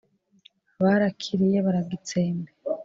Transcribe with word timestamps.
barakiriye 0.83 1.57
baragitsembe 1.65 2.49